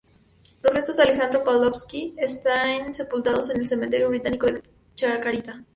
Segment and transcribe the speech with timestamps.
[0.63, 4.63] Los restos de Alejandro Pavlovsky están sepultados en el Cementerio Británico de
[4.95, 5.63] Chacarita.